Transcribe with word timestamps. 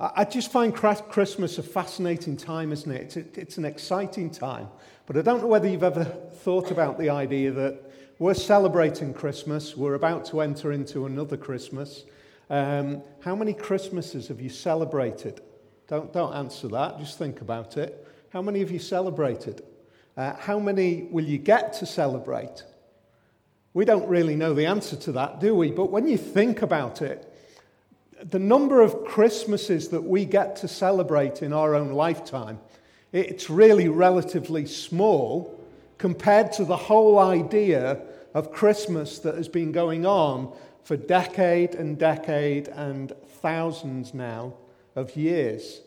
I 0.00 0.24
just 0.24 0.52
find 0.52 0.72
Christmas 0.72 1.58
a 1.58 1.62
fascinating 1.62 2.36
time, 2.36 2.70
isn't 2.70 2.92
it? 2.92 3.16
It's 3.36 3.58
an 3.58 3.64
exciting 3.64 4.30
time. 4.30 4.68
But 5.06 5.16
I 5.16 5.22
don't 5.22 5.40
know 5.40 5.48
whether 5.48 5.66
you've 5.66 5.82
ever 5.82 6.04
thought 6.04 6.70
about 6.70 6.98
the 6.98 7.10
idea 7.10 7.50
that 7.50 7.82
we're 8.20 8.34
celebrating 8.34 9.12
Christmas, 9.12 9.76
we're 9.76 9.94
about 9.94 10.24
to 10.26 10.40
enter 10.40 10.70
into 10.70 11.06
another 11.06 11.36
Christmas. 11.36 12.04
Um, 12.48 13.02
how 13.20 13.34
many 13.34 13.52
Christmases 13.52 14.28
have 14.28 14.40
you 14.40 14.50
celebrated? 14.50 15.40
Don't, 15.88 16.12
don't 16.12 16.32
answer 16.32 16.68
that, 16.68 16.98
just 16.98 17.18
think 17.18 17.40
about 17.40 17.76
it. 17.76 18.06
How 18.30 18.40
many 18.40 18.60
have 18.60 18.70
you 18.70 18.78
celebrated? 18.78 19.64
Uh, 20.16 20.34
how 20.34 20.60
many 20.60 21.08
will 21.10 21.24
you 21.24 21.38
get 21.38 21.72
to 21.74 21.86
celebrate? 21.86 22.62
We 23.74 23.84
don't 23.84 24.08
really 24.08 24.36
know 24.36 24.54
the 24.54 24.66
answer 24.66 24.96
to 24.96 25.12
that, 25.12 25.40
do 25.40 25.56
we? 25.56 25.72
But 25.72 25.90
when 25.90 26.06
you 26.06 26.18
think 26.18 26.62
about 26.62 27.02
it, 27.02 27.27
the 28.24 28.38
number 28.38 28.80
of 28.80 29.04
Christmases 29.04 29.88
that 29.88 30.02
we 30.02 30.24
get 30.24 30.56
to 30.56 30.68
celebrate 30.68 31.42
in 31.42 31.52
our 31.52 31.74
own 31.74 31.92
lifetime, 31.92 32.58
it's 33.12 33.48
really 33.48 33.88
relatively 33.88 34.66
small 34.66 35.58
compared 35.98 36.52
to 36.52 36.64
the 36.64 36.76
whole 36.76 37.18
idea 37.18 38.00
of 38.34 38.52
Christmas 38.52 39.18
that 39.20 39.34
has 39.34 39.48
been 39.48 39.72
going 39.72 40.04
on 40.06 40.52
for 40.84 40.96
decade 40.96 41.74
and 41.74 41.98
decade 41.98 42.68
and 42.68 43.12
thousands 43.40 44.14
now 44.14 44.54
of 44.94 45.16
years. 45.16 45.80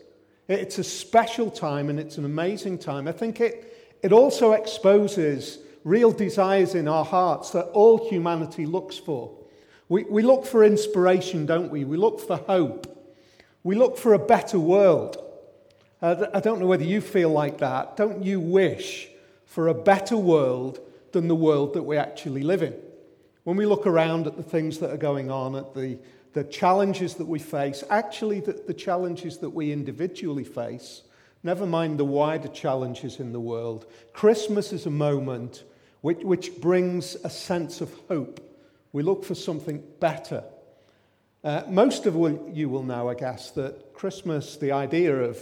It's 0.48 0.78
a 0.78 0.84
special 0.84 1.50
time 1.50 1.88
and 1.88 1.98
it's 1.98 2.18
an 2.18 2.24
amazing 2.24 2.78
time. 2.78 3.08
I 3.08 3.12
think 3.12 3.40
it, 3.40 3.96
it 4.02 4.12
also 4.12 4.52
exposes 4.52 5.58
real 5.84 6.12
desires 6.12 6.74
in 6.74 6.88
our 6.88 7.04
hearts 7.04 7.50
that 7.50 7.66
all 7.66 8.08
humanity 8.08 8.66
looks 8.66 8.98
for. 8.98 9.36
We, 9.92 10.04
we 10.04 10.22
look 10.22 10.46
for 10.46 10.64
inspiration, 10.64 11.44
don't 11.44 11.70
we? 11.70 11.84
We 11.84 11.98
look 11.98 12.18
for 12.18 12.38
hope. 12.38 13.14
We 13.62 13.74
look 13.74 13.98
for 13.98 14.14
a 14.14 14.18
better 14.18 14.58
world. 14.58 15.22
Uh, 16.00 16.28
I 16.32 16.40
don't 16.40 16.60
know 16.60 16.66
whether 16.66 16.82
you 16.82 17.02
feel 17.02 17.28
like 17.28 17.58
that. 17.58 17.98
Don't 17.98 18.24
you 18.24 18.40
wish 18.40 19.10
for 19.44 19.68
a 19.68 19.74
better 19.74 20.16
world 20.16 20.80
than 21.12 21.28
the 21.28 21.34
world 21.34 21.74
that 21.74 21.82
we 21.82 21.98
actually 21.98 22.42
live 22.42 22.62
in? 22.62 22.74
When 23.44 23.58
we 23.58 23.66
look 23.66 23.86
around 23.86 24.26
at 24.26 24.38
the 24.38 24.42
things 24.42 24.78
that 24.78 24.88
are 24.88 24.96
going 24.96 25.30
on, 25.30 25.56
at 25.56 25.74
the, 25.74 25.98
the 26.32 26.44
challenges 26.44 27.12
that 27.16 27.28
we 27.28 27.38
face, 27.38 27.84
actually, 27.90 28.40
the, 28.40 28.54
the 28.66 28.72
challenges 28.72 29.36
that 29.40 29.50
we 29.50 29.72
individually 29.72 30.44
face, 30.44 31.02
never 31.42 31.66
mind 31.66 31.98
the 31.98 32.06
wider 32.06 32.48
challenges 32.48 33.20
in 33.20 33.30
the 33.30 33.40
world, 33.40 33.84
Christmas 34.14 34.72
is 34.72 34.86
a 34.86 34.90
moment 34.90 35.64
which, 36.00 36.20
which 36.20 36.62
brings 36.62 37.14
a 37.16 37.28
sense 37.28 37.82
of 37.82 37.92
hope. 38.08 38.48
We 38.92 39.02
look 39.02 39.24
for 39.24 39.34
something 39.34 39.82
better. 40.00 40.44
Uh, 41.42 41.62
most 41.68 42.06
of 42.06 42.14
you 42.52 42.68
will 42.68 42.82
know, 42.82 43.08
I 43.08 43.14
guess, 43.14 43.50
that 43.52 43.94
Christmas, 43.94 44.56
the 44.56 44.72
idea 44.72 45.16
of 45.16 45.38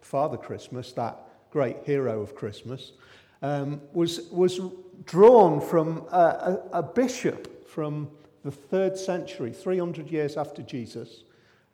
Father 0.00 0.36
Christmas, 0.36 0.92
that 0.92 1.18
great 1.50 1.78
hero 1.84 2.20
of 2.20 2.34
Christmas, 2.34 2.92
um, 3.40 3.80
was, 3.92 4.28
was 4.30 4.60
drawn 5.04 5.60
from 5.60 6.06
a, 6.12 6.60
a, 6.72 6.78
a, 6.78 6.82
bishop 6.82 7.68
from 7.68 8.08
the 8.44 8.50
third 8.50 8.96
century, 8.96 9.52
300 9.52 10.10
years 10.10 10.36
after 10.36 10.62
Jesus. 10.62 11.24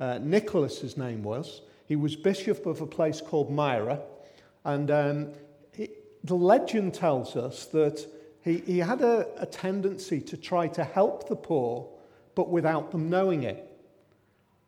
Uh, 0.01 0.19
Nicholas, 0.19 0.81
his 0.81 0.97
name 0.97 1.23
was. 1.23 1.63
He 1.87 1.97
was 1.97 2.17
bishop 2.17 2.65
of 2.65 2.81
a 2.81 2.87
place 2.87 3.21
called 3.21 3.51
Myra. 3.51 4.01
And 4.65 4.91
um, 4.91 5.29
he, 5.73 5.91
the 6.25 6.37
legend 6.37 6.95
tells 6.95 7.37
us 7.37 7.67
that 7.67 8.07
he, 8.49 8.59
he 8.59 8.79
had 8.79 9.01
a, 9.01 9.27
a 9.39 9.47
tendency 9.47 10.21
to 10.23 10.37
try 10.37 10.69
to 10.69 10.85
help 10.85 11.29
the 11.29 11.37
poor, 11.37 11.89
but 12.35 12.49
without 12.49 12.91
them 12.91 13.11
knowing 13.11 13.43
it. 13.43 13.65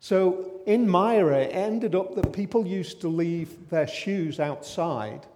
So 0.01 0.61
in 0.67 0.89
Myra, 0.89 1.41
it 1.41 1.55
ended 1.55 1.95
up 1.95 2.15
that 2.15 2.33
people 2.33 2.67
used 2.67 3.01
to 3.03 3.09
leave 3.09 3.69
their 3.69 3.87
shoes 3.87 4.41
outside, 4.41 5.27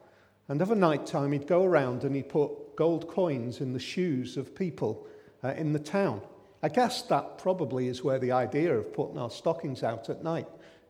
and 0.49 0.61
of 0.61 0.71
a 0.71 0.75
night 0.75 1.07
time, 1.07 1.33
he'd 1.33 1.47
go 1.47 1.65
around 1.65 2.05
and 2.05 2.15
he'd 2.15 2.29
put 2.29 2.77
gold 2.77 3.09
coins 3.09 3.61
in 3.61 3.73
the 3.73 3.79
shoes 3.79 4.37
of 4.37 4.55
people 4.55 5.07
uh, 5.43 5.49
in 5.49 5.73
the 5.73 5.79
town. 5.79 6.21
I 6.63 6.69
guess 6.69 7.03
that 7.03 7.39
probably 7.39 7.89
is 7.89 8.03
where 8.03 8.19
the 8.19 8.33
idea 8.33 8.75
of 8.75 8.93
putting 8.93 9.19
our 9.19 9.31
stockings 9.31 9.83
out 9.83 10.09
at 10.09 10.25
night 10.25 10.49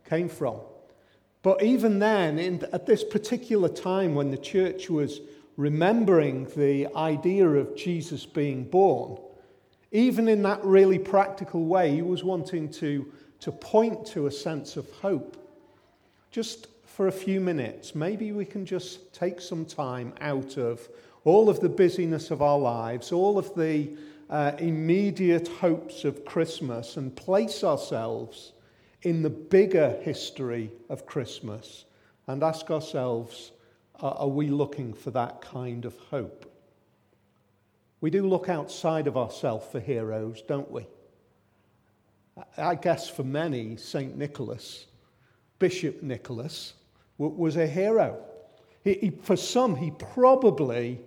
came 0.08 0.28
from. 0.28 0.60
But 1.42 1.62
even 1.62 1.98
then, 1.98 2.38
in, 2.38 2.64
at 2.72 2.86
this 2.86 3.04
particular 3.04 3.68
time 3.68 4.14
when 4.14 4.30
the 4.30 4.38
church 4.38 4.88
was 4.88 5.20
remembering 5.56 6.46
the 6.56 6.88
idea 6.96 7.48
of 7.48 7.76
Jesus 7.76 8.26
being 8.26 8.64
born, 8.64 9.18
even 9.92 10.28
in 10.28 10.42
that 10.42 10.64
really 10.64 10.98
practical 10.98 11.64
way, 11.66 11.92
he 11.92 12.02
was 12.02 12.24
wanting 12.24 12.68
to, 12.72 13.10
to 13.40 13.52
point 13.52 14.06
to 14.06 14.26
a 14.26 14.30
sense 14.30 14.76
of 14.76 14.90
hope. 14.94 15.36
Just 16.30 16.66
for 16.84 17.06
a 17.06 17.12
few 17.12 17.40
minutes, 17.40 17.94
maybe 17.94 18.32
we 18.32 18.44
can 18.44 18.66
just 18.66 19.12
take 19.12 19.40
some 19.40 19.64
time 19.64 20.12
out 20.20 20.56
of 20.56 20.88
all 21.24 21.48
of 21.48 21.60
the 21.60 21.68
busyness 21.68 22.30
of 22.30 22.42
our 22.42 22.58
lives, 22.58 23.12
all 23.12 23.38
of 23.38 23.54
the 23.54 23.96
uh, 24.30 24.52
immediate 24.58 25.48
hopes 25.48 26.04
of 26.04 26.24
Christmas, 26.24 26.96
and 26.96 27.14
place 27.14 27.62
ourselves 27.62 28.52
in 29.02 29.22
the 29.22 29.30
bigger 29.30 29.96
history 30.02 30.70
of 30.88 31.06
Christmas 31.06 31.84
and 32.26 32.42
ask 32.42 32.70
ourselves 32.70 33.52
are 34.00 34.28
we 34.28 34.48
looking 34.48 34.92
for 34.92 35.10
that 35.12 35.40
kind 35.40 35.84
of 35.84 35.96
hope? 36.10 36.50
We 38.00 38.10
do 38.10 38.26
look 38.26 38.48
outside 38.48 39.06
of 39.06 39.16
ourselves 39.16 39.66
for 39.70 39.80
heroes, 39.80 40.42
don't 40.42 40.70
we? 40.70 40.86
I 42.56 42.74
guess 42.74 43.08
for 43.08 43.22
many, 43.22 43.76
St. 43.76 44.16
Nicholas, 44.16 44.86
Bishop 45.58 46.02
Nicholas, 46.02 46.74
was 47.16 47.56
a 47.56 47.66
hero. 47.66 48.20
He, 48.82 48.94
he, 48.94 49.10
for 49.10 49.36
some, 49.36 49.76
he 49.76 49.92
probably 49.92 51.00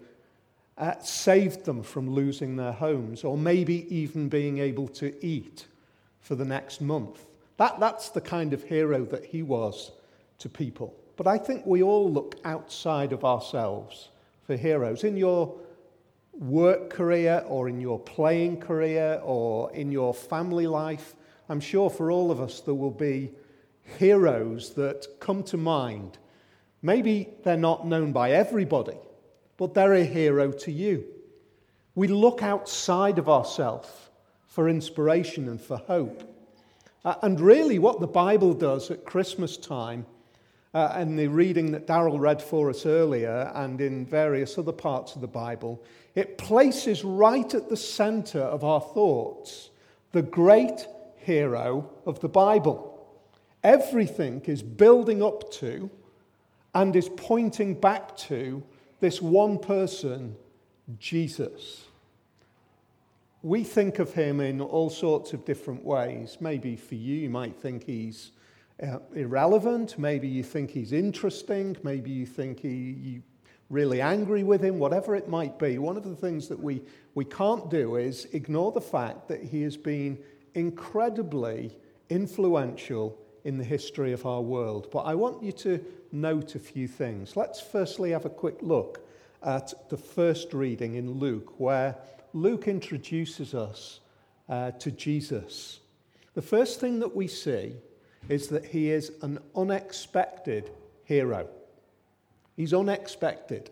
uh, 0.78 1.00
saved 1.00 1.66
them 1.66 1.84
from 1.84 2.09
losing 2.09 2.56
their 2.56 2.72
homes 2.72 3.24
or 3.24 3.38
maybe 3.38 3.94
even 3.96 4.30
being 4.30 4.59
able 4.59 4.88
to 4.88 5.14
eat 5.25 5.66
for 6.19 6.36
the 6.36 6.46
next 6.46 6.81
month. 6.81 7.25
That, 7.58 7.80
that's 7.80 8.09
the 8.09 8.22
kind 8.22 8.54
of 8.54 8.64
hero 8.64 9.06
that 9.06 9.25
he 9.25 9.44
was 9.44 9.92
to 10.40 10.50
people. 10.50 10.96
But 11.17 11.28
I 11.28 11.39
think 11.39 11.66
we 11.66 11.81
all 11.81 12.11
look 12.11 12.35
outside 12.45 13.11
of 13.11 13.25
ourselves 13.25 14.09
for 14.45 14.55
heroes. 14.55 15.03
In 15.03 15.17
your 15.17 15.53
work 16.33 16.91
career 16.91 17.44
or 17.47 17.67
in 17.67 17.81
your 17.81 18.00
playing 18.00 18.61
career 18.61 19.19
or 19.23 19.73
in 19.73 19.91
your 19.91 20.13
family 20.13 20.67
life, 20.67 21.16
I'm 21.50 21.59
sure 21.59 21.89
for 21.89 22.11
all 22.11 22.29
of 22.29 22.39
us 22.39 22.61
there 22.61 22.75
will 22.75 22.91
be 22.91 23.31
heroes 23.97 24.73
that 24.75 25.07
come 25.19 25.41
to 25.44 25.57
mind. 25.57 26.19
Maybe 26.83 27.29
they're 27.44 27.57
not 27.57 27.88
known 27.88 28.11
by 28.11 28.31
everybody, 28.31 28.97
but 29.57 29.73
they're 29.73 29.95
a 29.95 30.03
hero 30.06 30.51
to 30.51 30.72
you. 30.72 31.03
We 31.95 32.07
look 32.07 32.44
outside 32.44 33.17
of 33.17 33.27
ourselves 33.27 33.89
for 34.45 34.69
inspiration 34.69 35.50
and 35.50 35.59
for 35.59 35.77
hope. 35.77 36.23
Uh, 37.03 37.16
and 37.23 37.39
really, 37.39 37.79
what 37.79 38.00
the 38.01 38.07
Bible 38.07 38.53
does 38.53 38.91
at 38.91 39.06
Christmas 39.06 39.57
time 39.57 40.06
uh, 40.77 40.93
and 40.93 41.17
the 41.17 41.27
reading 41.27 41.71
that 41.71 41.88
Daryl 41.88 42.19
read 42.19 42.39
for 42.39 42.69
us 42.69 42.85
earlier 42.85 43.51
and 43.55 43.81
in 43.81 44.05
various 44.05 44.59
other 44.59 44.71
parts 44.71 45.15
of 45.15 45.21
the 45.21 45.27
Bible, 45.27 45.83
it 46.13 46.38
places 46.38 47.03
right 47.03 47.51
at 47.55 47.67
the 47.67 47.75
center 47.75 48.41
of 48.41 48.63
our 48.63 48.79
thoughts 48.79 49.71
the 50.11 50.21
great 50.21 50.88
hero 51.15 51.89
of 52.05 52.19
the 52.19 52.29
Bible. 52.29 53.09
Everything 53.63 54.39
is 54.45 54.61
building 54.61 55.23
up 55.23 55.51
to 55.53 55.89
and 56.75 56.95
is 56.95 57.09
pointing 57.09 57.73
back 57.73 58.15
to 58.15 58.61
this 58.99 59.19
one 59.19 59.57
person, 59.57 60.35
Jesus. 60.99 61.85
We 63.41 63.63
think 63.63 63.97
of 63.97 64.13
him 64.13 64.41
in 64.41 64.61
all 64.61 64.91
sorts 64.91 65.33
of 65.33 65.44
different 65.44 65.83
ways. 65.83 66.38
Maybe 66.39 66.75
for 66.75 66.94
you, 66.94 67.15
you 67.15 67.31
might 67.31 67.55
think 67.55 67.83
he's 67.83 68.31
uh, 68.81 68.99
irrelevant. 69.13 69.97
Maybe 69.97 70.27
you 70.27 70.44
think 70.44 70.71
he's 70.71 70.94
interesting. 70.94 71.77
Maybe 71.83 72.12
you 72.12 72.25
think 72.25 72.59
he, 72.59 72.69
you 72.69 73.24
really 73.69 74.01
angry 74.01 74.44
with 74.44 74.63
him, 74.63 74.79
whatever 74.79 75.15
it 75.15 75.27
might 75.27 75.59
be. 75.59 75.77
One 75.77 75.97
of 75.97 76.03
the 76.03 76.15
things 76.15 76.47
that 76.47 76.59
we, 76.59 76.81
we 77.15 77.25
can't 77.25 77.69
do 77.69 77.97
is 77.97 78.25
ignore 78.33 78.71
the 78.71 78.81
fact 78.81 79.27
that 79.27 79.44
he 79.44 79.62
has 79.63 79.75
been 79.75 80.18
incredibly 80.53 81.75
influential 82.09 83.18
in 83.44 83.57
the 83.57 83.63
history 83.63 84.13
of 84.13 84.25
our 84.25 84.41
world. 84.41 84.89
But 84.91 85.00
I 85.00 85.15
want 85.15 85.44
you 85.44 85.51
to 85.53 85.83
note 86.12 86.56
a 86.56 86.59
few 86.59 86.88
things. 86.88 87.35
Let's 87.35 87.59
firstly 87.59 88.12
have 88.12 88.25
a 88.25 88.30
quick 88.30 88.57
look 88.62 89.06
at 89.44 89.89
the 89.89 89.97
first 89.97 90.53
reading 90.53 90.95
in 90.95 91.12
Luke, 91.12 91.59
where 91.59 91.95
Luke 92.33 92.68
introduces 92.68 93.53
us 93.53 94.00
uh, 94.50 94.71
to 94.71 94.91
Jesus. 94.91 95.80
The 96.33 96.41
first 96.41 96.80
thing 96.80 97.00
that 97.00 97.15
we 97.15 97.27
see 97.27 97.75
is 98.29 98.47
that 98.50 98.65
he 98.65 98.91
is 98.91 99.12
an 99.21 99.39
unexpected 99.56 100.71
hero. 101.03 101.47
He's 102.56 102.74
unexpected. 102.74 103.69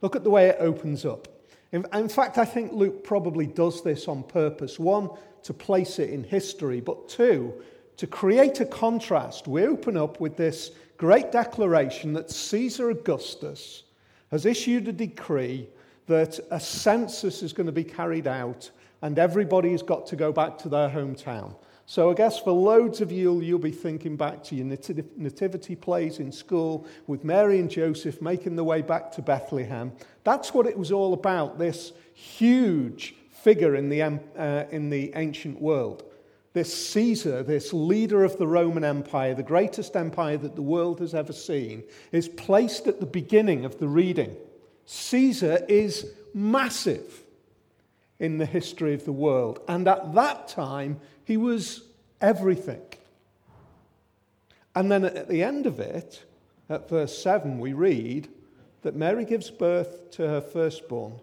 Look 0.00 0.16
at 0.16 0.24
the 0.24 0.30
way 0.30 0.48
it 0.48 0.56
opens 0.60 1.04
up. 1.04 1.28
In, 1.72 1.84
in, 1.92 2.08
fact, 2.08 2.38
I 2.38 2.44
think 2.44 2.72
Luke 2.72 3.04
probably 3.04 3.46
does 3.46 3.82
this 3.82 4.08
on 4.08 4.22
purpose. 4.22 4.78
One, 4.78 5.10
to 5.42 5.52
place 5.52 5.98
it 5.98 6.10
in 6.10 6.24
history, 6.24 6.80
but 6.80 7.08
two, 7.08 7.52
to 7.98 8.06
create 8.06 8.60
a 8.60 8.64
contrast, 8.64 9.48
we 9.48 9.66
open 9.66 9.96
up 9.96 10.20
with 10.20 10.36
this 10.36 10.70
great 10.96 11.30
declaration 11.32 12.12
that 12.14 12.30
Caesar 12.30 12.90
Augustus 12.90 13.84
has 14.30 14.46
issued 14.46 14.88
a 14.88 14.92
decree 14.92 15.68
that 16.06 16.38
a 16.50 16.60
census 16.60 17.42
is 17.42 17.52
going 17.52 17.66
to 17.66 17.72
be 17.72 17.84
carried 17.84 18.26
out 18.26 18.70
and 19.02 19.18
everybody's 19.18 19.82
got 19.82 20.06
to 20.06 20.16
go 20.16 20.32
back 20.32 20.58
to 20.58 20.68
their 20.68 20.88
hometown. 20.88 21.54
So 21.90 22.10
I 22.10 22.14
guess 22.14 22.38
for 22.38 22.50
loads 22.50 23.00
of 23.00 23.10
you, 23.10 23.40
you'll 23.40 23.58
be 23.58 23.70
thinking 23.70 24.14
back 24.14 24.44
to 24.44 24.54
your 24.54 24.66
nativity 24.66 25.74
plays 25.74 26.18
in 26.18 26.30
school 26.30 26.86
with 27.06 27.24
Mary 27.24 27.60
and 27.60 27.70
Joseph 27.70 28.20
making 28.20 28.56
their 28.56 28.64
way 28.64 28.82
back 28.82 29.10
to 29.12 29.22
Bethlehem. 29.22 29.92
That's 30.22 30.52
what 30.52 30.66
it 30.66 30.76
was 30.76 30.92
all 30.92 31.14
about, 31.14 31.58
this 31.58 31.92
huge 32.12 33.14
figure 33.30 33.74
in 33.74 33.88
the, 33.88 34.02
uh, 34.02 34.64
in 34.70 34.90
the 34.90 35.12
ancient 35.16 35.62
world. 35.62 36.04
This 36.52 36.90
Caesar, 36.90 37.42
this 37.42 37.72
leader 37.72 38.22
of 38.22 38.36
the 38.36 38.46
Roman 38.46 38.84
Empire, 38.84 39.34
the 39.34 39.42
greatest 39.42 39.96
empire 39.96 40.36
that 40.36 40.56
the 40.56 40.60
world 40.60 41.00
has 41.00 41.14
ever 41.14 41.32
seen, 41.32 41.82
is 42.12 42.28
placed 42.28 42.86
at 42.86 43.00
the 43.00 43.06
beginning 43.06 43.64
of 43.64 43.78
the 43.78 43.88
reading. 43.88 44.36
Caesar 44.84 45.64
is 45.70 46.04
massive 46.34 47.22
in 48.18 48.38
the 48.38 48.46
history 48.46 48.94
of 48.94 49.04
the 49.04 49.12
world. 49.12 49.60
And 49.68 49.86
at 49.86 50.14
that 50.14 50.48
time, 50.48 51.00
he 51.24 51.36
was 51.36 51.82
everything. 52.20 52.82
And 54.74 54.90
then 54.90 55.04
at 55.04 55.28
the 55.28 55.42
end 55.42 55.66
of 55.66 55.80
it, 55.80 56.24
at 56.68 56.88
verse 56.88 57.16
7, 57.18 57.58
we 57.58 57.72
read 57.72 58.28
that 58.82 58.94
Mary 58.94 59.24
gives 59.24 59.50
birth 59.50 60.10
to 60.12 60.28
her 60.28 60.40
firstborn. 60.40 61.20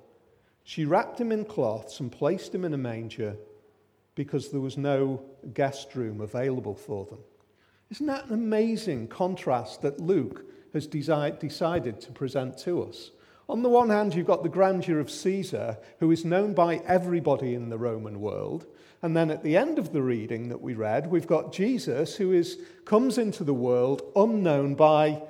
She 0.64 0.86
wrapped 0.86 1.22
him 1.22 1.32
in 1.32 1.46
cloths 1.46 2.00
and 2.00 2.12
placed 2.12 2.54
him 2.54 2.66
in 2.66 2.74
a 2.74 2.78
manger 2.78 3.38
because 4.16 4.50
there 4.50 4.62
was 4.62 4.78
no 4.78 5.22
guest 5.54 5.96
room 5.96 6.22
available 6.22 6.76
for 6.76 7.06
them. 7.06 7.20
Isn't 7.92 8.08
that 8.08 8.26
an 8.26 8.34
amazing 8.34 9.08
contrast 9.08 9.82
that 9.84 10.00
Luke 10.00 10.46
has 10.74 10.88
decided 10.88 12.02
to 12.02 12.12
present 12.12 12.58
to 12.60 12.84
us? 12.84 13.12
On 13.48 13.62
the 13.62 13.70
one 13.70 13.90
hand, 13.90 14.16
you've 14.16 14.26
got 14.26 14.42
the 14.42 14.50
grandeur 14.50 15.00
of 15.00 15.12
Caesar, 15.12 15.78
who 16.00 16.10
is 16.12 16.26
known 16.26 16.54
by 16.54 16.78
everybody 16.88 17.54
in 17.54 17.70
the 17.70 17.78
Roman 17.78 18.20
world. 18.20 18.66
And 19.04 19.16
then 19.16 19.30
at 19.30 19.44
the 19.44 19.56
end 19.56 19.78
of 19.78 19.94
the 19.94 20.02
reading 20.02 20.50
that 20.50 20.62
we 20.62 20.74
read, 20.74 21.12
we've 21.12 21.28
got 21.28 21.54
Jesus 21.54 22.16
who 22.16 22.32
is, 22.32 22.58
comes 22.86 23.20
into 23.20 23.44
the 23.44 23.54
world 23.54 24.02
unknown 24.16 24.74
by 24.74 25.22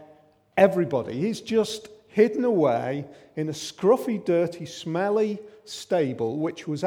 everybody. 0.55 1.19
He's 1.19 1.41
just 1.41 1.89
hidden 2.07 2.45
away 2.45 3.05
in 3.35 3.49
a 3.49 3.53
scruffy, 3.53 4.23
dirty, 4.23 4.65
smelly 4.65 5.39
stable, 5.65 6.37
which 6.37 6.69
was 6.69 6.85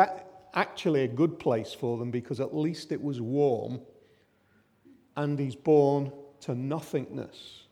actually 0.55 1.03
a 1.03 1.09
good 1.09 1.39
place 1.39 1.75
for 1.75 1.99
them 1.99 2.11
because 2.11 2.41
at 2.41 2.57
least 2.57 2.91
it 2.91 3.03
was 3.03 3.21
warm. 3.21 3.83
And 5.15 5.39
he's 5.39 5.57
born 5.57 6.11
to 6.41 6.55
nothingness. 6.55 7.65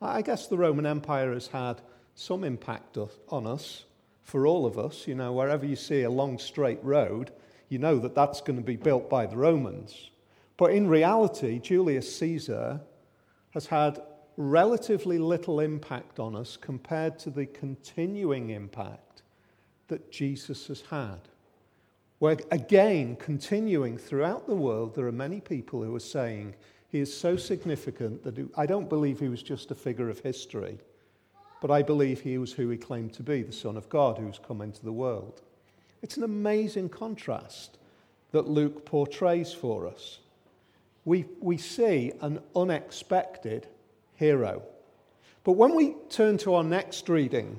I 0.00 0.22
guess 0.22 0.46
the 0.46 0.58
Roman 0.58 0.86
Empire 0.86 1.32
has 1.32 1.48
had 1.48 1.80
some 2.16 2.42
impact 2.42 2.98
on 3.28 3.46
us, 3.46 3.84
for 4.24 4.46
all 4.46 4.66
of 4.66 4.76
us. 4.78 5.06
You 5.06 5.14
know, 5.14 5.32
wherever 5.32 5.64
you 5.64 5.76
see 5.76 6.02
a 6.02 6.10
long 6.10 6.38
straight 6.38 6.82
road, 6.82 7.30
you 7.68 7.78
know 7.78 7.98
that 8.00 8.14
that's 8.14 8.40
going 8.40 8.58
to 8.58 8.64
be 8.64 8.76
built 8.76 9.08
by 9.08 9.26
the 9.26 9.36
Romans. 9.36 10.10
But 10.56 10.72
in 10.72 10.88
reality, 10.88 11.60
Julius 11.60 12.16
Caesar 12.16 12.80
has 13.50 13.66
had 13.66 14.00
relatively 14.36 15.18
little 15.18 15.60
impact 15.60 16.18
on 16.18 16.34
us 16.34 16.56
compared 16.56 17.18
to 17.20 17.30
the 17.30 17.46
continuing 17.46 18.50
impact 18.50 19.22
that 19.88 20.10
Jesus 20.10 20.66
has 20.66 20.80
had. 20.82 21.20
Where, 22.18 22.36
again, 22.50 23.16
continuing 23.16 23.98
throughout 23.98 24.46
the 24.46 24.54
world, 24.54 24.94
there 24.94 25.06
are 25.06 25.12
many 25.12 25.40
people 25.40 25.82
who 25.82 25.94
are 25.94 26.00
saying 26.00 26.54
he 26.88 27.00
is 27.00 27.14
so 27.14 27.36
significant 27.36 28.24
that 28.24 28.48
I 28.56 28.64
don't 28.64 28.88
believe 28.88 29.20
he 29.20 29.28
was 29.28 29.42
just 29.42 29.70
a 29.70 29.74
figure 29.74 30.08
of 30.08 30.20
history, 30.20 30.78
but 31.66 31.74
I 31.74 31.82
believe 31.82 32.20
he 32.20 32.38
was 32.38 32.52
who 32.52 32.68
he 32.68 32.76
claimed 32.76 33.12
to 33.14 33.24
be, 33.24 33.42
the 33.42 33.50
Son 33.50 33.76
of 33.76 33.88
God 33.88 34.18
who's 34.18 34.38
come 34.46 34.60
into 34.60 34.84
the 34.84 34.92
world. 34.92 35.42
It's 36.00 36.16
an 36.16 36.22
amazing 36.22 36.90
contrast 36.90 37.78
that 38.30 38.46
Luke 38.46 38.84
portrays 38.84 39.52
for 39.52 39.88
us. 39.88 40.20
We, 41.04 41.24
we 41.40 41.56
see 41.56 42.12
an 42.20 42.38
unexpected 42.54 43.66
hero. 44.14 44.62
But 45.42 45.52
when 45.54 45.74
we 45.74 45.96
turn 46.08 46.38
to 46.38 46.54
our 46.54 46.62
next 46.62 47.08
reading, 47.08 47.58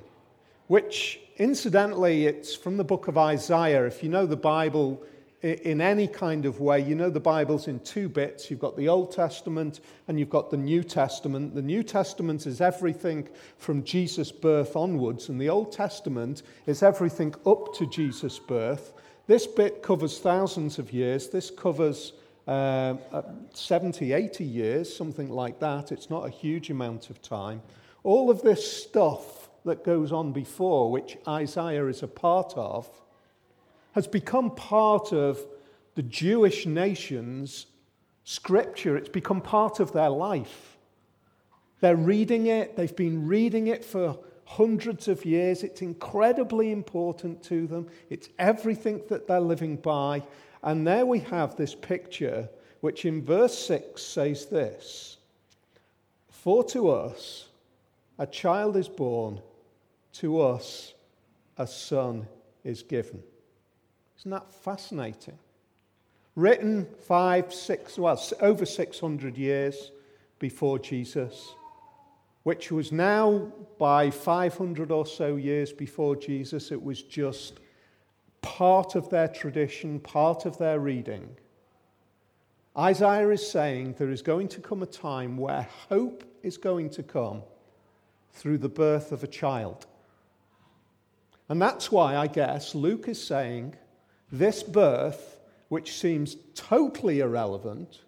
which 0.68 1.20
incidentally 1.36 2.28
it's 2.28 2.56
from 2.56 2.78
the 2.78 2.86
book 2.86 3.10
of 3.10 3.18
Isaiah, 3.18 3.88
if 3.88 4.02
you 4.02 4.08
know 4.08 4.26
the 4.26 4.38
Bible 4.38 5.04
in 5.42 5.82
any 5.82 6.08
kind 6.08 6.46
of 6.46 6.60
way. 6.60 6.80
You 6.82 6.96
know, 6.96 7.10
the 7.10 7.20
Bible's 7.20 7.68
in 7.68 7.80
two 7.82 8.10
bits. 8.10 8.50
You've 8.50 8.60
got 8.60 8.76
the 8.76 8.88
Old 8.88 9.12
Testament 9.12 9.82
and 10.08 10.20
you've 10.20 10.30
got 10.30 10.50
the 10.50 10.58
New 10.58 10.84
Testament. 10.84 11.54
The 11.54 11.62
New 11.62 11.84
Testament 11.84 12.48
is 12.48 12.60
everything 12.60 13.30
from 13.58 13.84
Jesus' 13.84 14.32
birth 14.32 14.76
onwards, 14.76 15.30
and 15.30 15.40
the 15.40 15.50
Old 15.50 15.72
Testament 15.72 16.42
is 16.66 16.82
everything 16.82 17.36
up 17.46 17.74
to 17.76 17.86
Jesus' 17.86 18.40
birth. 18.40 18.94
This 19.28 19.46
bit 19.46 19.84
covers 19.84 20.20
thousands 20.20 20.80
of 20.80 20.92
years. 20.92 21.28
This 21.28 21.52
covers 21.52 22.14
uh, 22.48 22.96
uh 23.12 23.24
70, 23.54 24.14
80 24.14 24.44
years, 24.44 24.96
something 24.96 25.30
like 25.30 25.60
that. 25.60 25.92
It's 25.92 26.10
not 26.10 26.26
a 26.26 26.30
huge 26.30 26.70
amount 26.70 27.10
of 27.10 27.22
time. 27.22 27.62
All 28.04 28.32
of 28.32 28.42
this 28.42 28.66
stuff 28.84 29.50
that 29.66 29.84
goes 29.84 30.12
on 30.12 30.32
before, 30.32 30.90
which 30.90 31.18
Isaiah 31.28 31.88
is 31.88 32.02
a 32.02 32.08
part 32.08 32.54
of, 32.56 32.90
has 33.98 34.06
become 34.06 34.52
part 34.52 35.12
of 35.12 35.44
the 35.96 36.04
Jewish 36.04 36.68
nation's 36.68 37.66
scripture. 38.26 38.96
It's 38.96 39.10
become 39.10 39.42
part 39.42 39.80
of 39.80 39.92
their 39.92 40.12
life. 40.12 40.78
They're 41.80 41.96
reading 41.96 42.46
it, 42.46 42.76
they've 42.76 42.96
been 42.96 43.26
reading 43.26 43.66
it 43.66 43.84
for 43.84 44.20
hundreds 44.46 45.08
of 45.08 45.26
years. 45.26 45.64
It's 45.64 45.82
incredibly 45.82 46.72
important 46.72 47.42
to 47.46 47.66
them, 47.66 47.88
it's 48.12 48.30
everything 48.38 49.02
that 49.10 49.28
they're 49.28 49.40
living 49.40 49.78
by. 49.78 50.22
And 50.62 50.86
there 50.86 51.08
we 51.08 51.22
have 51.22 51.56
this 51.56 51.74
picture, 51.74 52.48
which 52.82 53.04
in 53.04 53.26
verse 53.26 53.58
6 53.58 54.00
says 54.00 54.46
this 54.46 55.18
For 56.30 56.64
to 56.66 56.92
us 56.92 57.48
a 58.20 58.28
child 58.28 58.78
is 58.78 58.90
born, 58.90 59.42
to 60.14 60.40
us 60.40 60.94
a 61.58 61.66
son 61.66 62.28
is 62.64 62.84
given. 62.84 63.24
Isn't 64.20 64.32
that 64.32 64.54
fascinating? 64.54 65.38
Written 66.36 66.88
five, 67.08 67.54
six, 67.54 67.98
well, 67.98 68.22
over 68.42 68.66
600 68.66 69.38
years 69.38 69.92
before 70.40 70.80
Jesus, 70.80 71.54
which 72.44 72.72
was 72.72 72.92
now 72.92 73.52
by 73.78 74.10
500 74.10 74.92
or 74.92 75.06
so 75.06 75.36
years 75.36 75.74
before 75.74 76.16
Jesus, 76.16 76.72
it 76.72 76.82
was 76.82 77.02
just 77.02 77.60
part 78.42 78.96
of 78.96 79.10
their 79.10 79.28
tradition, 79.28 80.00
part 80.00 80.46
of 80.46 80.58
their 80.58 80.80
reading. 80.80 81.28
Isaiah 82.78 83.30
is 83.30 83.50
saying 83.50 83.96
there 83.98 84.12
is 84.12 84.22
going 84.22 84.48
to 84.50 84.62
come 84.62 84.84
a 84.84 84.88
time 84.88 85.38
where 85.38 85.68
hope 85.90 86.24
is 86.44 86.58
going 86.58 86.92
to 86.92 87.04
come 87.04 87.42
through 88.34 88.60
the 88.60 88.70
birth 88.70 89.12
of 89.12 89.24
a 89.24 89.28
child. 89.28 89.88
And 91.50 91.62
that's 91.62 91.92
why 91.92 92.16
I 92.16 92.28
guess 92.28 92.76
Luke 92.76 93.08
is 93.08 93.22
saying 93.22 93.76
this 94.32 94.64
birth, 94.64 95.40
which 95.70 95.98
seems 95.98 96.36
totally 96.56 97.20
irrelevant, 97.20 98.02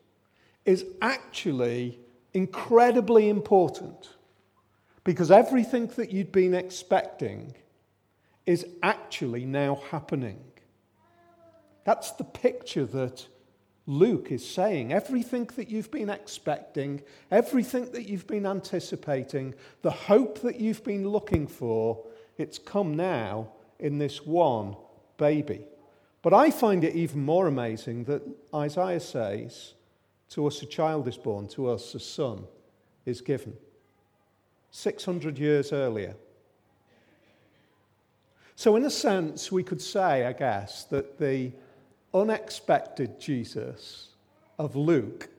is 0.65 0.85
actually 1.01 1.99
incredibly 2.33 3.29
important 3.29 4.09
because 5.03 5.31
everything 5.31 5.87
that 5.95 6.11
you'd 6.11 6.31
been 6.31 6.53
expecting 6.53 7.53
is 8.45 8.65
actually 8.83 9.45
now 9.45 9.81
happening. 9.91 10.39
That's 11.83 12.11
the 12.11 12.23
picture 12.23 12.85
that 12.85 13.25
Luke 13.87 14.31
is 14.31 14.47
saying. 14.47 14.93
Everything 14.93 15.49
that 15.55 15.69
you've 15.69 15.89
been 15.89 16.09
expecting, 16.09 17.01
everything 17.31 17.91
that 17.91 18.07
you've 18.07 18.27
been 18.27 18.45
anticipating, 18.45 19.55
the 19.81 19.89
hope 19.89 20.41
that 20.41 20.59
you've 20.59 20.83
been 20.83 21.07
looking 21.09 21.47
for, 21.47 22.05
it's 22.37 22.59
come 22.59 22.95
now 22.95 23.49
in 23.79 23.97
this 23.97 24.25
one 24.25 24.75
baby. 25.17 25.65
But 26.21 26.33
I 26.33 26.51
find 26.51 26.83
it 26.83 26.95
even 26.95 27.23
more 27.23 27.47
amazing 27.47 28.03
that 28.05 28.21
Isaiah 28.53 28.99
says, 28.99 29.73
To 30.31 30.47
us 30.47 30.61
a 30.61 30.65
child 30.65 31.07
is 31.07 31.17
born, 31.17 31.47
to 31.49 31.69
us 31.69 31.95
a 31.95 31.99
son 31.99 32.43
is 33.05 33.21
given. 33.21 33.53
600 34.71 35.37
years 35.39 35.71
earlier. 35.71 36.15
So, 38.55 38.75
in 38.75 38.83
a 38.83 38.89
sense, 38.89 39.51
we 39.51 39.63
could 39.63 39.81
say, 39.81 40.25
I 40.25 40.33
guess, 40.33 40.83
that 40.85 41.17
the 41.17 41.53
unexpected 42.13 43.19
Jesus 43.19 44.09
of 44.57 44.75
Luke 44.75 45.29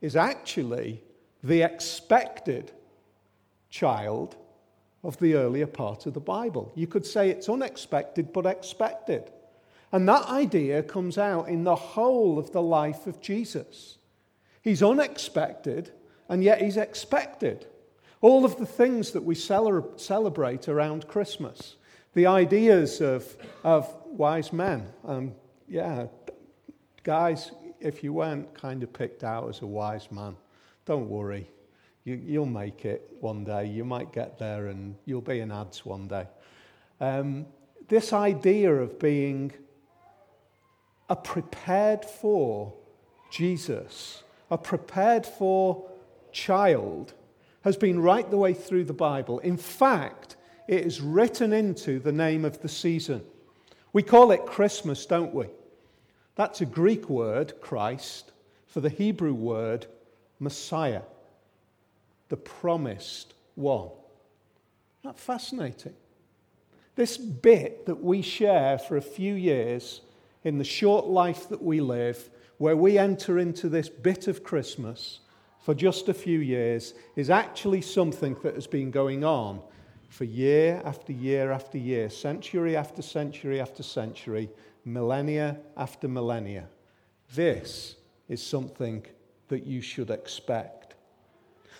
is 0.00 0.16
actually 0.16 1.02
the 1.44 1.62
expected 1.62 2.72
child 3.70 4.36
of 5.04 5.16
the 5.18 5.34
earlier 5.34 5.66
part 5.66 6.06
of 6.06 6.14
the 6.14 6.20
Bible. 6.20 6.72
You 6.74 6.88
could 6.88 7.06
say 7.06 7.30
it's 7.30 7.48
unexpected 7.48 8.32
but 8.32 8.44
expected. 8.44 9.30
And 9.96 10.06
that 10.10 10.28
idea 10.28 10.82
comes 10.82 11.16
out 11.16 11.48
in 11.48 11.64
the 11.64 11.74
whole 11.74 12.38
of 12.38 12.52
the 12.52 12.60
life 12.60 13.06
of 13.06 13.22
Jesus. 13.22 13.96
He's 14.60 14.82
unexpected, 14.82 15.90
and 16.28 16.44
yet 16.44 16.60
he's 16.60 16.76
expected. 16.76 17.66
All 18.20 18.44
of 18.44 18.58
the 18.58 18.66
things 18.66 19.12
that 19.12 19.22
we 19.22 19.34
celebrate 19.34 20.68
around 20.68 21.08
Christmas, 21.08 21.76
the 22.12 22.26
ideas 22.26 23.00
of, 23.00 23.38
of 23.64 23.90
wise 24.04 24.52
men. 24.52 24.86
Um, 25.06 25.32
yeah, 25.66 26.08
guys, 27.02 27.52
if 27.80 28.04
you 28.04 28.12
weren't 28.12 28.52
kind 28.52 28.82
of 28.82 28.92
picked 28.92 29.24
out 29.24 29.48
as 29.48 29.62
a 29.62 29.66
wise 29.66 30.12
man, 30.12 30.36
don't 30.84 31.08
worry. 31.08 31.48
You, 32.04 32.20
you'll 32.22 32.44
make 32.44 32.84
it 32.84 33.16
one 33.20 33.44
day. 33.44 33.64
You 33.64 33.86
might 33.86 34.12
get 34.12 34.38
there 34.38 34.66
and 34.66 34.94
you'll 35.06 35.22
be 35.22 35.40
in 35.40 35.50
ads 35.50 35.86
one 35.86 36.06
day. 36.06 36.26
Um, 37.00 37.46
this 37.88 38.12
idea 38.12 38.74
of 38.74 38.98
being 38.98 39.54
a 41.08 41.16
prepared 41.16 42.04
for 42.04 42.72
Jesus, 43.30 44.22
a 44.50 44.58
prepared 44.58 45.26
for 45.26 45.88
child, 46.32 47.14
has 47.62 47.76
been 47.76 48.00
right 48.00 48.28
the 48.30 48.36
way 48.36 48.54
through 48.54 48.84
the 48.84 48.92
Bible. 48.92 49.38
In 49.40 49.56
fact, 49.56 50.36
it 50.68 50.84
is 50.84 51.00
written 51.00 51.52
into 51.52 51.98
the 51.98 52.12
name 52.12 52.44
of 52.44 52.60
the 52.62 52.68
season. 52.68 53.22
We 53.92 54.02
call 54.02 54.30
it 54.30 54.46
Christmas, 54.46 55.06
don't 55.06 55.34
we? 55.34 55.46
That's 56.34 56.60
a 56.60 56.66
Greek 56.66 57.08
word, 57.08 57.60
Christ, 57.60 58.32
for 58.66 58.80
the 58.80 58.90
Hebrew 58.90 59.32
word 59.32 59.86
Messiah, 60.38 61.02
the 62.28 62.36
promised 62.36 63.32
one. 63.54 63.88
Isn't 65.00 65.14
that 65.14 65.18
fascinating? 65.18 65.94
This 66.94 67.16
bit 67.16 67.86
that 67.86 68.02
we 68.02 68.22
share 68.22 68.78
for 68.78 68.96
a 68.96 69.02
few 69.02 69.34
years 69.34 70.02
in 70.46 70.58
the 70.58 70.64
short 70.64 71.06
life 71.06 71.48
that 71.48 71.60
we 71.60 71.80
live, 71.80 72.30
where 72.58 72.76
we 72.76 72.96
enter 72.96 73.40
into 73.40 73.68
this 73.68 73.88
bit 73.88 74.28
of 74.28 74.44
Christmas 74.44 75.18
for 75.58 75.74
just 75.74 76.08
a 76.08 76.14
few 76.14 76.38
years, 76.38 76.94
is 77.16 77.30
actually 77.30 77.82
something 77.82 78.36
that 78.44 78.54
has 78.54 78.68
been 78.68 78.92
going 78.92 79.24
on 79.24 79.60
for 80.08 80.22
year 80.22 80.80
after 80.84 81.12
year 81.12 81.50
after 81.50 81.78
year, 81.78 82.08
century 82.08 82.76
after 82.76 83.02
century 83.02 83.60
after 83.60 83.82
century, 83.82 84.48
millennia 84.84 85.58
after 85.76 86.06
millennia. 86.06 86.68
This 87.34 87.96
is 88.28 88.40
something 88.40 89.04
that 89.48 89.66
you 89.66 89.80
should 89.80 90.10
expect. 90.10 90.94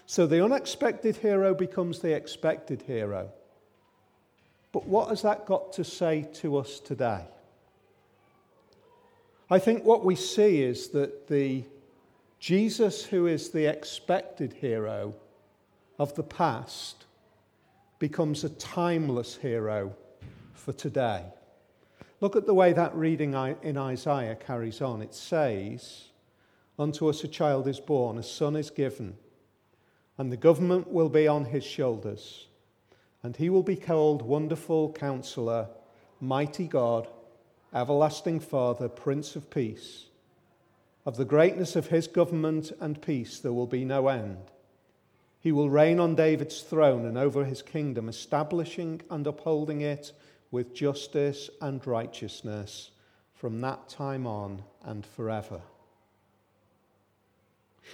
So 0.06 0.26
the 0.26 0.44
unexpected 0.44 1.14
hero 1.14 1.54
becomes 1.54 2.00
the 2.00 2.16
expected 2.16 2.82
hero. 2.82 3.30
But 4.72 4.88
what 4.88 5.10
has 5.10 5.22
that 5.22 5.46
got 5.46 5.72
to 5.74 5.84
say 5.84 6.28
to 6.40 6.56
us 6.56 6.80
today? 6.80 7.26
I 9.48 9.60
think 9.60 9.84
what 9.84 10.04
we 10.04 10.16
see 10.16 10.62
is 10.62 10.88
that 10.88 11.28
the 11.28 11.64
Jesus, 12.40 13.04
who 13.04 13.26
is 13.26 13.50
the 13.50 13.66
expected 13.66 14.52
hero 14.54 15.14
of 15.98 16.14
the 16.14 16.22
past, 16.22 17.06
becomes 17.98 18.42
a 18.42 18.48
timeless 18.50 19.36
hero 19.36 19.94
for 20.52 20.72
today. 20.72 21.24
Look 22.20 22.34
at 22.34 22.46
the 22.46 22.54
way 22.54 22.72
that 22.72 22.94
reading 22.94 23.34
in 23.62 23.78
Isaiah 23.78 24.34
carries 24.34 24.80
on. 24.80 25.00
It 25.00 25.14
says, 25.14 26.08
Unto 26.78 27.08
us 27.08 27.22
a 27.24 27.28
child 27.28 27.68
is 27.68 27.80
born, 27.80 28.18
a 28.18 28.22
son 28.22 28.56
is 28.56 28.70
given, 28.70 29.16
and 30.18 30.30
the 30.30 30.36
government 30.36 30.88
will 30.88 31.08
be 31.08 31.28
on 31.28 31.44
his 31.46 31.64
shoulders, 31.64 32.48
and 33.22 33.36
he 33.36 33.48
will 33.48 33.62
be 33.62 33.76
called 33.76 34.22
Wonderful 34.22 34.92
Counselor, 34.92 35.68
Mighty 36.20 36.66
God, 36.66 37.08
Everlasting 37.74 38.40
Father, 38.40 38.88
Prince 38.88 39.36
of 39.36 39.50
Peace. 39.50 40.06
Of 41.04 41.16
the 41.16 41.24
greatness 41.24 41.76
of 41.76 41.88
his 41.88 42.06
government 42.06 42.72
and 42.80 43.00
peace 43.00 43.38
there 43.38 43.52
will 43.52 43.66
be 43.66 43.84
no 43.84 44.08
end. 44.08 44.38
He 45.40 45.52
will 45.52 45.70
reign 45.70 46.00
on 46.00 46.14
David's 46.14 46.62
throne 46.62 47.04
and 47.04 47.18
over 47.18 47.44
his 47.44 47.62
kingdom, 47.62 48.08
establishing 48.08 49.02
and 49.10 49.26
upholding 49.26 49.80
it 49.80 50.12
with 50.50 50.74
justice 50.74 51.50
and 51.60 51.86
righteousness 51.86 52.90
from 53.34 53.60
that 53.60 53.88
time 53.88 54.26
on 54.26 54.62
and 54.84 55.04
forever. 55.04 55.60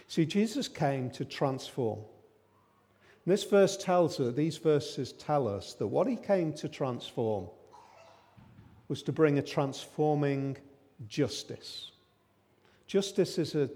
See, 0.07 0.25
Jesus 0.25 0.69
came 0.69 1.11
to 1.11 1.25
transform. 1.25 2.01
This 3.27 3.45
verse 3.45 3.77
tells 3.77 4.19
us, 4.21 4.35
these 4.35 4.57
verses 4.57 5.13
tell 5.13 5.47
us 5.47 5.75
that 5.75 5.87
what 5.87 6.07
he 6.07 6.17
came 6.17 6.53
to 6.55 6.69
transform 6.69 7.49
was 8.93 9.03
to 9.03 9.11
bring 9.11 9.39
a 9.39 9.43
transforming 9.43 10.55
justice. 11.09 11.93
Justice 12.87 13.39
is 13.39 13.55
a, 13.55 13.71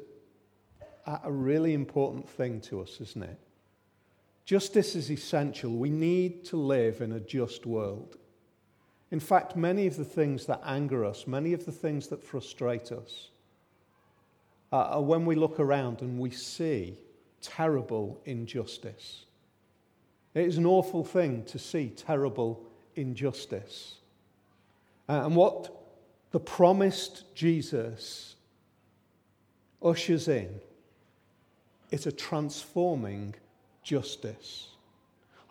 a 1.07 1.33
really 1.33 1.73
important 1.73 2.29
thing 2.29 2.61
to 2.61 2.83
us, 2.83 3.01
isn't 3.01 3.23
it? 3.23 3.39
Justice 4.45 4.95
is 4.95 5.11
essential. 5.11 5.71
We 5.71 5.89
need 5.89 6.45
to 6.45 6.59
live 6.59 7.01
in 7.01 7.13
a 7.13 7.21
just 7.21 7.65
world. 7.65 8.19
In 9.11 9.19
fact, 9.19 9.57
many 9.57 9.87
of 9.87 9.97
the 9.97 10.05
things 10.05 10.45
that 10.45 10.61
anger 10.67 11.03
us, 11.03 11.27
many 11.27 11.55
of 11.55 11.65
the 11.65 11.73
things 11.73 12.09
that 12.09 12.23
frustrate 12.23 12.93
us, 12.93 13.31
are 14.71 15.01
when 15.01 15.25
we 15.25 15.35
look 15.35 15.59
around 15.59 16.03
and 16.03 16.19
we 16.21 16.29
see 16.29 16.99
terrible 17.41 18.21
injustice. 18.27 19.25
It 20.35 20.45
is 20.45 20.59
an 20.59 20.67
awful 20.67 21.05
thing 21.05 21.45
to 21.45 21.59
see 21.59 21.89
terrible 21.89 22.63
injustice. 22.97 23.95
Uh, 25.09 25.23
and 25.25 25.37
what 25.37 25.73
the 26.33 26.41
promised 26.41 27.35
Jesus 27.35 28.35
ushers 29.83 30.29
in 30.29 30.61
is 31.91 32.07
a 32.07 32.13
transforming 32.13 33.35
justice. 33.83 34.69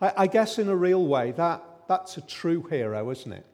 I, 0.00 0.12
I 0.16 0.26
guess, 0.26 0.58
in 0.58 0.68
a 0.68 0.76
real 0.76 1.06
way, 1.06 1.32
that 1.32 1.62
that's 1.88 2.16
a 2.18 2.20
true 2.20 2.62
hero, 2.68 3.10
isn't 3.10 3.32
it? 3.32 3.46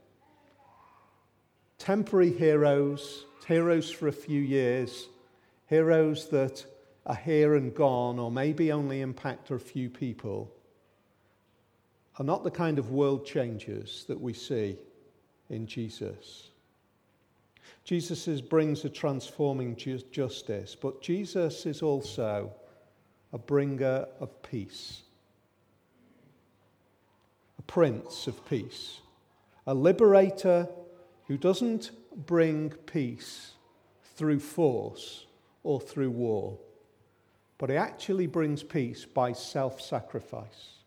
Temporary 1.79 2.33
heroes, 2.33 3.25
heroes 3.47 3.91
for 3.91 4.09
a 4.09 4.13
few 4.13 4.41
years, 4.41 5.09
heroes 5.69 6.29
that 6.29 6.65
are 7.07 7.17
here 7.17 7.55
and 7.55 7.75
gone, 7.75 8.19
or 8.19 8.31
maybe 8.31 8.73
only 8.73 9.01
impact 9.01 9.51
a 9.51 9.59
few 9.59 9.89
people, 9.89 10.53
are 12.19 12.25
not 12.25 12.45
the 12.45 12.51
kind 12.51 12.79
of 12.79 12.91
world 12.91 13.25
changers 13.25 14.05
that 14.09 14.21
we 14.21 14.33
see 14.33 14.77
in 15.53 15.67
Jesus. 15.67 16.49
Jesus 17.85 18.41
brings 18.41 18.85
a 18.85 18.89
transforming 18.89 19.77
ju- 19.77 19.99
justice, 20.11 20.75
but 20.75 21.03
Jesus 21.03 21.67
is 21.67 21.83
also 21.83 22.53
a 23.33 23.39
bringer 23.39 24.07
of 24.21 24.43
peace 24.43 25.03
a 27.63 27.73
prince 27.73 28.27
of 28.27 28.45
peace, 28.49 29.01
a 29.67 29.75
liberator 29.75 30.69
who 31.29 31.37
doesn't 31.37 31.91
bring 32.27 32.71
peace 32.71 33.53
through 34.17 34.41
force 34.41 35.27
or 35.63 35.81
through 35.81 36.11
war, 36.11 36.59
but 37.59 37.71
he 37.71 37.77
actually 37.77 38.27
brings 38.27 38.63
peace 38.63 39.05
by 39.05 39.33
self 39.33 39.81
sacrifice. 39.81 40.79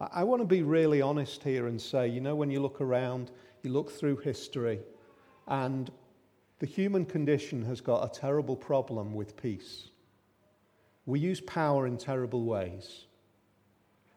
I 0.00 0.24
want 0.24 0.42
to 0.42 0.46
be 0.46 0.62
really 0.62 1.00
honest 1.00 1.42
here 1.42 1.68
and 1.68 1.80
say, 1.80 2.08
you 2.08 2.20
know, 2.20 2.34
when 2.34 2.50
you 2.50 2.60
look 2.60 2.80
around, 2.80 3.30
you 3.64 3.70
look 3.70 3.90
through 3.90 4.16
history, 4.18 4.80
and 5.48 5.90
the 6.58 6.66
human 6.66 7.04
condition 7.04 7.64
has 7.64 7.80
got 7.80 8.04
a 8.04 8.20
terrible 8.20 8.56
problem 8.56 9.14
with 9.14 9.36
peace. 9.36 9.88
We 11.06 11.20
use 11.20 11.40
power 11.40 11.86
in 11.86 11.98
terrible 11.98 12.44
ways. 12.44 13.06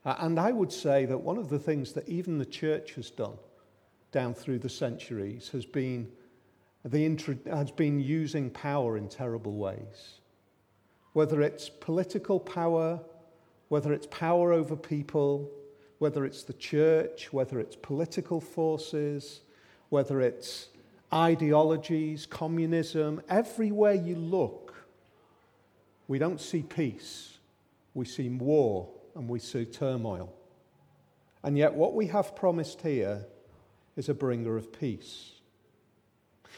And 0.05 0.39
I 0.39 0.51
would 0.51 0.71
say 0.71 1.05
that 1.05 1.17
one 1.17 1.37
of 1.37 1.49
the 1.49 1.59
things 1.59 1.91
that 1.93 2.07
even 2.07 2.37
the 2.37 2.45
church 2.45 2.93
has 2.93 3.09
done 3.09 3.37
down 4.13 4.33
through 4.33 4.59
the 4.59 4.69
centuries 4.69 5.49
has 5.49 5.65
been, 5.65 6.07
the 6.85 7.41
has 7.47 7.71
been 7.71 7.99
using 7.99 8.49
power 8.49 8.95
in 8.95 9.09
terrible 9.09 9.57
ways. 9.57 10.21
Whether 11.11 11.41
it's 11.41 11.67
political 11.67 12.39
power, 12.39 13.01
whether 13.67 13.91
it's 13.91 14.07
power 14.07 14.53
over 14.53 14.77
people, 14.77 15.51
whether 15.99 16.25
it's 16.25 16.43
the 16.43 16.53
church, 16.53 17.31
whether 17.33 17.59
it's 17.59 17.75
political 17.75 18.39
forces, 18.39 19.41
whether 19.89 20.21
it's 20.21 20.69
ideologies, 21.13 22.25
communism, 22.25 23.21
everywhere 23.29 23.93
you 23.93 24.15
look, 24.15 24.75
we 26.07 26.19
don't 26.19 26.39
see 26.39 26.61
peace, 26.61 27.37
we 27.93 28.05
see 28.05 28.29
war 28.29 28.89
and 29.15 29.27
we 29.27 29.39
see 29.39 29.65
turmoil. 29.65 30.33
And 31.43 31.57
yet, 31.57 31.73
what 31.73 31.93
we 31.93 32.07
have 32.07 32.35
promised 32.35 32.81
here 32.81 33.25
is 33.95 34.09
a 34.09 34.13
bringer 34.13 34.57
of 34.57 34.71
peace. 34.71 35.31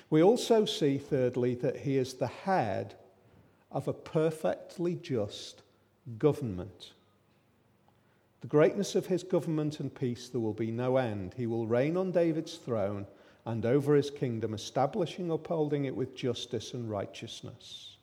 We 0.09 0.23
also 0.23 0.65
see, 0.65 0.97
thirdly, 0.97 1.55
that 1.55 1.77
he 1.77 1.97
is 1.97 2.15
the 2.15 2.27
head 2.27 2.95
of 3.71 3.87
a 3.87 3.93
perfectly 3.93 4.95
just 4.95 5.61
government. 6.17 6.93
The 8.41 8.47
greatness 8.47 8.95
of 8.95 9.05
his 9.05 9.23
government 9.23 9.79
and 9.79 9.93
peace, 9.93 10.29
there 10.29 10.39
will 10.39 10.53
be 10.53 10.71
no 10.71 10.97
end. 10.97 11.33
He 11.35 11.45
will 11.45 11.67
reign 11.67 11.97
on 11.97 12.11
David's 12.11 12.55
throne, 12.55 13.05
and 13.45 13.65
over 13.65 13.95
his 13.95 14.09
kingdom, 14.09 14.53
establishing, 14.53 15.31
upholding 15.31 15.85
it 15.85 15.95
with 15.95 16.15
justice 16.15 16.73
and 16.73 16.89
righteousness. 16.89 17.97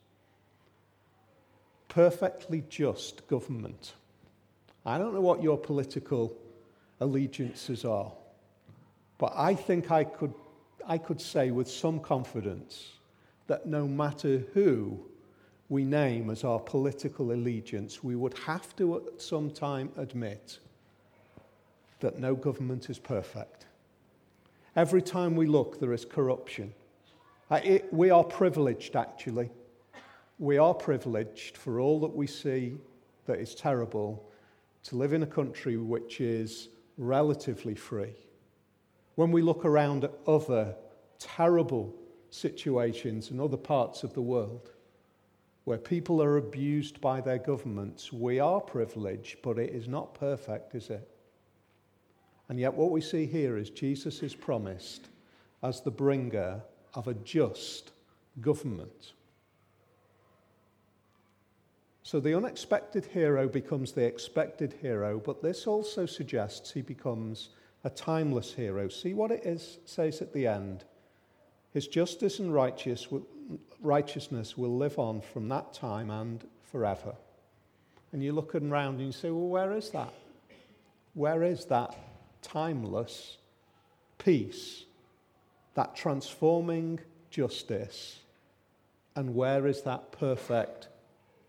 Perfectly 1.88 2.64
just 2.68 3.26
government. 3.28 3.94
I 4.84 4.98
don't 4.98 5.14
know 5.14 5.20
what 5.20 5.42
your 5.42 5.56
political 5.56 6.36
allegiances 7.00 7.84
are, 7.84 8.12
but 9.18 9.32
I 9.34 9.54
think 9.54 9.90
I 9.90 10.04
could, 10.04 10.34
I 10.86 10.98
could 10.98 11.20
say 11.20 11.50
with 11.50 11.70
some 11.70 12.00
confidence 12.00 12.92
that 13.46 13.66
no 13.66 13.86
matter 13.86 14.44
who 14.52 15.00
we 15.68 15.84
name 15.84 16.30
as 16.30 16.44
our 16.44 16.60
political 16.60 17.32
allegiance, 17.32 18.02
we 18.02 18.14
would 18.14 18.36
have 18.38 18.74
to 18.76 18.96
at 18.96 19.20
some 19.20 19.50
time 19.50 19.90
admit 19.96 20.58
that 22.00 22.18
no 22.18 22.34
government 22.34 22.88
is 22.88 22.98
perfect. 22.98 23.66
Every 24.76 25.02
time 25.02 25.34
we 25.34 25.46
look, 25.46 25.80
there 25.80 25.92
is 25.92 26.04
corruption. 26.04 26.72
Uh, 27.50 27.60
it, 27.64 27.92
we 27.92 28.10
are 28.10 28.22
privileged, 28.22 28.94
actually. 28.94 29.50
We 30.38 30.58
are 30.58 30.74
privileged 30.74 31.56
for 31.56 31.80
all 31.80 31.98
that 32.00 32.14
we 32.14 32.26
see 32.26 32.76
that 33.24 33.40
is 33.40 33.54
terrible 33.54 34.30
to 34.84 34.96
live 34.96 35.12
in 35.12 35.22
a 35.22 35.26
country 35.26 35.76
which 35.76 36.20
is 36.20 36.68
relatively 36.98 37.74
free. 37.74 38.14
When 39.16 39.32
we 39.32 39.42
look 39.42 39.64
around 39.64 40.04
at 40.04 40.12
other 40.26 40.76
terrible 41.18 41.94
situations 42.30 43.30
in 43.30 43.40
other 43.40 43.56
parts 43.56 44.04
of 44.04 44.12
the 44.12 44.20
world 44.20 44.72
where 45.66 45.78
people 45.78 46.22
are 46.22 46.36
abused 46.36 47.00
by 47.00 47.20
their 47.20 47.38
governments, 47.38 48.12
we 48.12 48.38
are 48.38 48.60
privileged, 48.60 49.42
but 49.42 49.58
it 49.58 49.74
is 49.74 49.88
not 49.88 50.14
perfect, 50.14 50.76
is 50.76 50.90
it? 50.90 51.10
And 52.48 52.60
yet, 52.60 52.72
what 52.72 52.92
we 52.92 53.00
see 53.00 53.26
here 53.26 53.58
is 53.58 53.68
Jesus 53.70 54.22
is 54.22 54.32
promised 54.32 55.08
as 55.64 55.80
the 55.80 55.90
bringer 55.90 56.62
of 56.94 57.08
a 57.08 57.14
just 57.14 57.90
government. 58.40 59.12
So 62.04 62.20
the 62.20 62.36
unexpected 62.36 63.06
hero 63.06 63.48
becomes 63.48 63.90
the 63.90 64.04
expected 64.04 64.76
hero, 64.80 65.18
but 65.18 65.42
this 65.42 65.66
also 65.66 66.06
suggests 66.06 66.70
he 66.70 66.82
becomes 66.82 67.48
a 67.82 67.90
timeless 67.90 68.52
hero. 68.52 68.88
See 68.88 69.14
what 69.14 69.32
it 69.32 69.44
is, 69.44 69.78
says 69.84 70.22
at 70.22 70.32
the 70.32 70.46
end. 70.46 70.84
His 71.72 71.88
justice 71.88 72.38
and 72.38 72.54
righteous, 72.54 73.08
righteousness 73.86 74.58
will 74.58 74.76
live 74.76 74.98
on 74.98 75.20
from 75.20 75.48
that 75.48 75.72
time 75.72 76.10
and 76.10 76.44
forever. 76.70 77.14
And 78.12 78.22
you 78.22 78.32
look 78.32 78.54
around 78.54 78.96
and 78.96 79.06
you 79.06 79.12
say, 79.12 79.30
well, 79.30 79.48
where 79.48 79.72
is 79.72 79.90
that? 79.90 80.12
Where 81.14 81.42
is 81.42 81.64
that 81.66 81.96
timeless 82.42 83.38
peace, 84.18 84.84
that 85.74 85.96
transforming 85.96 87.00
justice, 87.30 88.18
and 89.14 89.34
where 89.34 89.66
is 89.66 89.82
that 89.82 90.12
perfect 90.12 90.88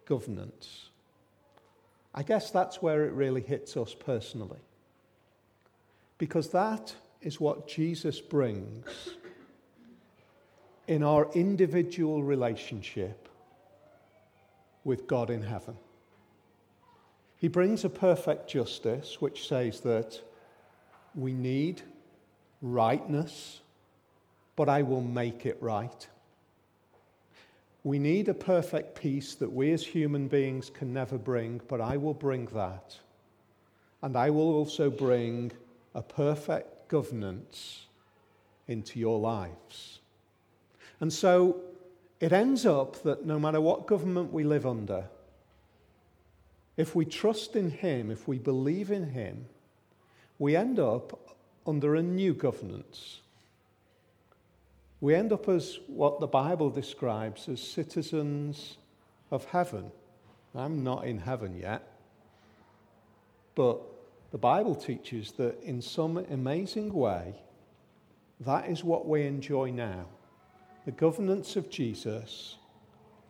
governance? 0.06 0.90
I 2.16 2.24
guess 2.24 2.50
that's 2.52 2.82
where 2.82 3.06
it 3.06 3.14
really 3.14 3.42
hits 3.42 3.76
us 3.76 3.94
personally. 3.94 4.60
Because 6.18 6.50
that 6.50 6.96
is 7.22 7.40
what 7.40 7.68
Jesus 7.68 8.20
brings 8.20 9.10
in 10.88 11.04
our 11.04 11.30
individual 11.34 12.24
relationship 12.24 13.28
with 14.84 15.06
God 15.06 15.30
in 15.30 15.42
heaven. 15.42 15.76
He 17.38 17.50
brings 17.50 17.84
a 17.84 17.90
perfect 17.90 18.50
justice 18.50 19.22
which 19.22 19.48
says 19.48 19.82
that 19.82 20.20
we 21.14 21.34
need 21.34 21.82
rightness, 22.62 23.60
but 24.56 24.70
I 24.70 24.82
will 24.82 25.02
make 25.02 25.46
it 25.46 25.58
right. 25.62 26.08
We 27.84 28.00
need 28.00 28.28
a 28.28 28.34
perfect 28.34 29.00
peace 29.00 29.36
that 29.36 29.52
we 29.52 29.72
as 29.72 29.86
human 29.86 30.28
beings 30.28 30.70
can 30.70 30.94
never 30.94 31.18
bring, 31.18 31.62
but 31.68 31.80
I 31.80 31.98
will 31.98 32.14
bring 32.14 32.46
that. 32.48 32.98
And 34.02 34.16
I 34.16 34.30
will 34.30 34.54
also 34.54 34.90
bring 34.90 35.52
a 35.94 36.02
perfect 36.02 36.90
governance 36.90 37.86
into 38.68 39.00
your 39.00 39.20
lives. 39.20 40.00
And 41.00 41.12
so 41.14 41.62
it 42.20 42.34
ends 42.34 42.66
up 42.66 43.04
that 43.04 43.26
no 43.26 43.40
matter 43.40 43.62
what 43.62 43.88
government 43.88 44.34
we 44.34 44.44
live 44.44 44.66
under, 44.66 45.06
if 46.76 46.96
we 46.96 47.06
trust 47.06 47.56
in 47.56 47.72
Him, 47.72 48.12
if 48.12 48.28
we 48.28 48.38
believe 48.38 48.92
in 48.92 49.12
Him, 49.12 49.46
we 50.40 50.56
end 50.56 50.80
up 50.80 51.36
under 51.66 51.96
a 51.96 52.04
new 52.04 52.34
governance. 52.34 53.22
We 55.00 55.14
end 55.14 55.32
up 55.32 55.48
as 55.48 55.80
what 55.88 56.20
the 56.20 56.28
Bible 56.28 56.70
describes 56.70 57.48
as 57.48 57.62
citizens 57.62 58.78
of 59.30 59.46
heaven. 59.46 59.92
I'm 60.56 60.84
not 60.84 61.06
in 61.06 61.20
heaven 61.20 61.56
yet, 61.56 61.84
but 63.54 63.80
the 64.32 64.38
Bible 64.40 64.74
teaches 64.74 65.34
that 65.34 65.62
in 65.62 65.82
some 65.82 66.18
amazing 66.18 66.94
way, 66.94 67.36
that 68.40 68.70
is 68.70 68.84
what 68.84 69.08
we 69.08 69.26
enjoy 69.26 69.70
now 69.72 70.06
the 70.88 70.92
governance 70.94 71.58
of 71.58 71.70
Jesus 71.70 72.56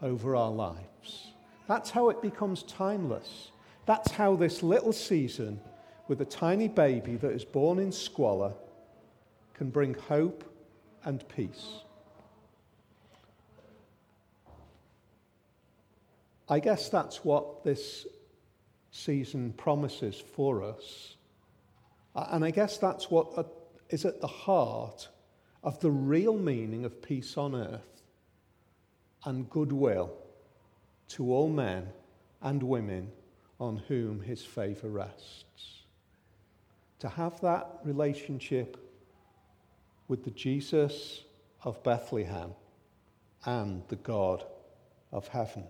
over 0.03 0.35
our 0.35 0.51
lives. 0.51 1.31
That's 1.67 1.89
how 1.89 2.09
it 2.09 2.21
becomes 2.21 2.61
timeless. 2.61 3.49
That's 3.87 4.11
how 4.11 4.35
this 4.35 4.61
little 4.61 4.93
season 4.93 5.59
with 6.07 6.21
a 6.21 6.25
tiny 6.25 6.67
baby 6.67 7.15
that 7.15 7.31
is 7.31 7.43
born 7.43 7.79
in 7.79 7.91
squalor 7.91 8.53
can 9.55 9.71
bring 9.71 9.95
hope 9.95 10.43
and 11.03 11.27
peace. 11.29 11.79
I 16.47 16.59
guess 16.59 16.89
that's 16.89 17.25
what 17.25 17.63
this 17.63 18.05
season 18.91 19.51
promises 19.53 20.23
for 20.35 20.61
us. 20.61 21.15
And 22.13 22.45
I 22.45 22.51
guess 22.51 22.77
that's 22.77 23.09
what 23.09 23.35
uh, 23.35 23.45
is 23.89 24.05
at 24.05 24.21
the 24.21 24.27
heart 24.27 25.09
of 25.67 25.81
the 25.81 25.91
real 25.91 26.37
meaning 26.37 26.85
of 26.85 27.01
peace 27.01 27.35
on 27.35 27.53
earth 27.53 28.01
and 29.25 29.49
goodwill 29.49 30.13
to 31.09 31.33
all 31.33 31.49
men 31.49 31.85
and 32.41 32.63
women 32.63 33.11
on 33.59 33.75
whom 33.89 34.21
his 34.21 34.45
favor 34.45 34.87
rests 34.87 35.81
to 36.99 37.09
have 37.09 37.41
that 37.41 37.67
relationship 37.83 38.77
with 40.07 40.23
the 40.23 40.31
Jesus 40.31 41.25
of 41.65 41.83
Bethlehem 41.83 42.51
and 43.43 43.83
the 43.89 43.97
God 43.97 44.45
of 45.11 45.27
heaven. 45.27 45.65